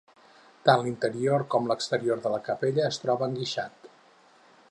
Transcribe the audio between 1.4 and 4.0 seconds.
com l'exterior de la capella es troba enguixat.